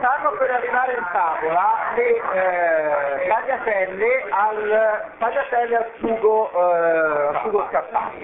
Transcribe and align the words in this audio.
stanno 0.00 0.32
per 0.32 0.50
arrivare 0.50 0.94
in 0.94 1.06
tavola 1.12 1.92
le 1.94 2.16
eh, 2.16 3.28
tagliatelle 3.28 4.24
al, 4.30 5.04
tagliatelle 5.18 5.76
al 5.76 5.90
sugo, 5.98 6.50
eh, 6.50 7.38
sugo 7.42 7.66
scappato. 7.68 8.16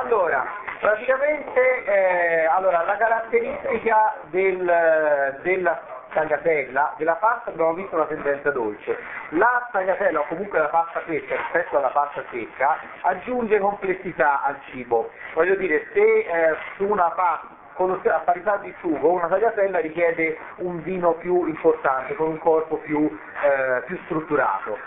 Allora, 0.00 0.44
praticamente 0.80 1.84
eh, 1.84 2.46
allora, 2.46 2.82
la 2.84 2.96
caratteristica 2.96 4.14
del, 4.30 5.38
della 5.42 5.80
tagliatella, 6.14 6.94
della 6.96 7.16
pasta 7.16 7.50
abbiamo 7.50 7.74
visto 7.74 7.94
una 7.94 8.06
tendenza 8.06 8.50
dolce. 8.50 8.96
La 9.30 9.68
tagliatella 9.72 10.20
o 10.20 10.24
comunque 10.28 10.58
la 10.58 10.68
pasta 10.68 11.00
fresca 11.00 11.36
rispetto 11.36 11.76
alla 11.76 11.88
pasta 11.88 12.22
secca 12.30 12.78
aggiunge 13.02 13.58
complessità 13.58 14.42
al 14.42 14.56
cibo. 14.70 15.10
Voglio 15.34 15.56
dire, 15.56 15.86
se 15.92 16.00
eh, 16.00 16.56
su 16.76 16.84
una 16.84 17.10
pasta 17.10 17.53
a 17.76 18.20
parità 18.24 18.56
di 18.58 18.72
sugo 18.80 19.10
una 19.10 19.26
tagliatella 19.26 19.80
richiede 19.80 20.38
un 20.56 20.82
vino 20.82 21.14
più 21.14 21.46
importante, 21.46 22.14
con 22.14 22.28
un 22.28 22.38
corpo 22.38 22.76
più, 22.76 23.04
eh, 23.06 23.82
più 23.86 23.98
strutturato. 24.04 24.78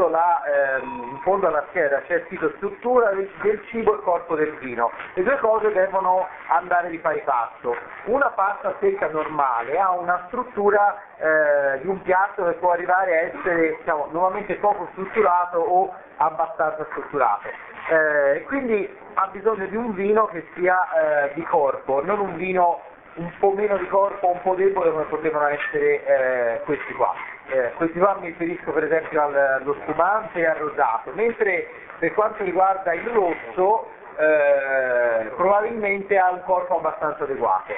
Visto 0.00 0.08
la, 0.08 0.42
ehm, 0.44 1.08
in 1.10 1.20
fondo 1.20 1.46
alla 1.46 1.62
scheda 1.68 2.00
c'è 2.06 2.22
scritto 2.24 2.50
struttura 2.56 3.10
del, 3.10 3.60
cibo 3.66 3.98
e 3.98 4.02
corpo 4.02 4.34
del 4.34 4.50
vino. 4.54 4.90
Le 5.12 5.22
due 5.22 5.36
cose 5.36 5.70
devono 5.72 6.26
andare 6.48 6.88
di 6.88 6.98
pari 6.98 7.20
passo. 7.22 7.76
Una 8.06 8.30
pasta 8.30 8.74
secca 8.80 9.08
normale 9.08 9.78
ha 9.78 9.90
una 9.90 10.24
struttura 10.28 10.96
eh, 11.18 11.80
di 11.82 11.88
un 11.88 12.00
piatto 12.00 12.46
che 12.46 12.52
può 12.52 12.70
arrivare 12.70 13.12
a 13.12 13.20
essere 13.24 13.76
diciamo, 13.76 14.08
normalmente 14.10 14.54
poco 14.54 14.88
strutturato 14.92 15.58
o 15.58 15.92
abbastanza 16.16 16.86
strutturato. 16.92 17.48
Eh, 17.90 18.44
quindi 18.46 18.88
ha 19.14 19.26
bisogno 19.26 19.66
di 19.66 19.76
un 19.76 19.92
vino 19.92 20.26
che 20.28 20.46
sia 20.54 20.78
eh, 21.26 21.34
di 21.34 21.42
corpo, 21.42 22.02
non 22.02 22.20
un 22.20 22.36
vino 22.36 22.80
un 23.14 23.30
po' 23.38 23.52
meno 23.52 23.76
di 23.76 23.86
corpo, 23.86 24.28
un 24.28 24.40
po' 24.42 24.54
debole 24.54 24.90
come 24.90 25.04
potevano 25.04 25.48
essere 25.48 26.04
eh, 26.04 26.60
questi 26.64 26.92
qua. 26.94 27.14
Eh, 27.48 27.72
questi 27.76 27.98
qua 27.98 28.16
mi 28.20 28.28
riferisco 28.28 28.70
per 28.70 28.84
esempio 28.84 29.22
al, 29.22 29.34
allo 29.34 29.76
spumante 29.82 30.38
e 30.38 30.46
al 30.46 30.56
rosato, 30.56 31.10
mentre 31.14 31.68
per 31.98 32.14
quanto 32.14 32.44
riguarda 32.44 32.92
il 32.94 33.08
rosso 33.08 33.88
eh, 34.16 35.30
probabilmente 35.34 36.18
ha 36.18 36.30
un 36.30 36.42
corpo 36.44 36.76
abbastanza 36.76 37.24
adeguato. 37.24 37.72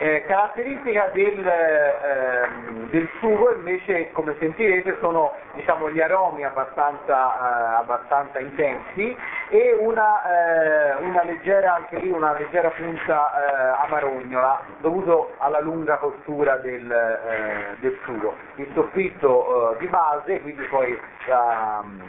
Eh, 0.00 0.24
caratteristica 0.28 1.10
del, 1.12 1.44
ehm, 1.44 2.88
del, 2.90 3.08
sugo 3.18 3.52
invece, 3.52 4.12
come 4.12 4.36
sentirete, 4.38 4.96
sono 5.00 5.32
diciamo, 5.54 5.90
gli 5.90 6.00
aromi 6.00 6.44
abbastanza, 6.44 7.34
eh, 7.34 7.74
abbastanza 7.80 8.38
intensi 8.38 9.16
e 9.48 9.76
una, 9.78 10.22
eh, 10.22 10.94
una, 11.02 11.24
leggera, 11.24 11.74
anche 11.74 11.98
lì, 11.98 12.10
una 12.10 12.32
leggera 12.32 12.70
punta 12.70 13.32
eh, 13.32 13.84
amarognola 13.84 14.60
dovuto 14.78 15.34
alla 15.38 15.60
lunga 15.60 15.96
cottura 15.96 16.56
del, 16.56 16.90
eh, 16.90 17.76
del 17.80 17.98
sugo. 18.04 18.34
Il 18.56 18.70
soffitto 18.74 19.76
di 19.78 19.86
base, 19.86 20.40
quindi 20.40 20.62
poi 20.64 20.98
ehm, 21.26 22.02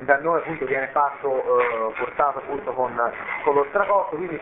da 0.00 0.18
noi 0.18 0.40
appunto 0.40 0.66
viene 0.66 0.88
fatto, 0.88 1.42
portato 1.96 2.38
appunto 2.38 2.72
con, 2.72 3.12
con 3.44 3.54
lo 3.54 3.66
stracotto, 3.70 4.16
quindi 4.16 4.38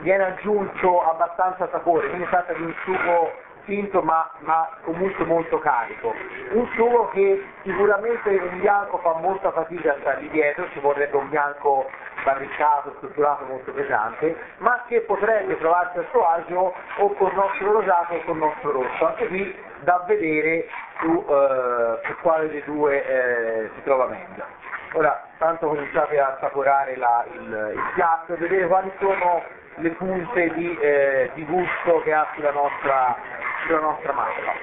viene 0.00 0.24
aggiunto 0.24 1.02
abbastanza 1.02 1.68
sapore, 1.70 2.08
quindi 2.08 2.28
tratta 2.28 2.52
di 2.52 2.62
un 2.62 2.74
sugo 2.84 3.32
finto 3.66 4.00
ma, 4.00 4.30
ma, 4.40 4.68
comunque 4.82 5.24
molto 5.24 5.58
carico. 5.58 6.14
Un 6.52 6.66
sugo 6.74 7.08
che 7.10 7.44
sicuramente 7.62 8.30
un 8.30 8.60
bianco 8.60 8.98
fa 8.98 9.14
molta 9.20 9.52
fatica 9.52 9.92
a 9.92 9.96
stargli 10.00 10.30
dietro, 10.30 10.66
ci 10.70 10.80
vorrebbe 10.80 11.16
un 11.16 11.28
bianco 11.28 11.90
barricato, 12.24 12.94
strutturato, 12.96 13.44
molto 13.44 13.72
pesante, 13.72 14.34
ma 14.58 14.82
che 14.86 15.00
potrebbe 15.02 15.58
trovarsi 15.58 15.98
a 15.98 16.04
suo 16.10 16.26
agio 16.26 16.74
o 16.98 17.12
col 17.14 17.34
nostro 17.34 17.72
rosato 17.72 18.14
o 18.14 18.20
col 18.24 18.36
nostro 18.36 18.72
rosso. 18.72 19.06
Anche 19.06 19.26
qui 19.28 19.56
da 19.80 20.02
vedere 20.06 20.68
su, 21.00 21.24
eh, 21.28 22.00
su 22.06 22.14
quale 22.22 22.48
dei 22.48 22.62
due 22.64 23.04
eh, 23.04 23.70
si 23.74 23.82
trova 23.82 24.06
meglio. 24.06 24.44
Ora, 24.92 25.24
tanto 25.38 25.66
cominciate 25.68 26.18
a 26.18 26.36
assaporare 26.36 26.96
la, 26.96 27.24
il, 27.32 27.72
il 27.74 27.82
piatto 27.94 28.32
e 28.32 28.36
vedere 28.36 28.66
quali 28.66 28.90
sono 28.98 29.42
le 29.76 29.90
punte 29.90 30.52
di, 30.54 30.76
eh, 30.78 31.30
di 31.34 31.44
gusto 31.44 32.00
che 32.02 32.12
ha 32.12 32.26
sulla 32.34 32.52
nostra, 32.52 33.16
sulla 33.66 33.80
nostra 33.80 34.12
mappa. 34.12 34.54